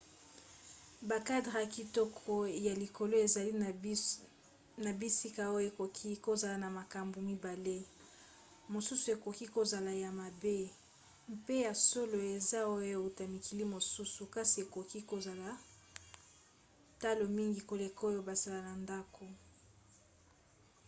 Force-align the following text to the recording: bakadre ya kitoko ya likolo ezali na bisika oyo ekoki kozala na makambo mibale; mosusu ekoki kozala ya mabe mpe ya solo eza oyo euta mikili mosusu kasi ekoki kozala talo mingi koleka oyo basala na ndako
bakadre 1.09 1.53
ya 1.61 1.65
kitoko 1.75 2.33
ya 2.67 2.73
likolo 2.81 3.13
ezali 3.25 3.51
na 4.85 4.91
bisika 4.99 5.43
oyo 5.55 5.67
ekoki 5.71 6.09
kozala 6.25 6.55
na 6.63 6.69
makambo 6.79 7.17
mibale; 7.29 7.77
mosusu 8.73 9.05
ekoki 9.15 9.45
kozala 9.55 9.91
ya 10.03 10.09
mabe 10.21 10.57
mpe 11.35 11.55
ya 11.65 11.73
solo 11.89 12.17
eza 12.35 12.59
oyo 12.73 12.85
euta 12.99 13.23
mikili 13.33 13.63
mosusu 13.73 14.21
kasi 14.35 14.55
ekoki 14.65 14.99
kozala 15.11 15.49
talo 17.01 17.25
mingi 17.37 17.61
koleka 17.69 18.01
oyo 18.09 18.19
basala 18.27 18.59
na 18.67 18.73
ndako 18.83 19.25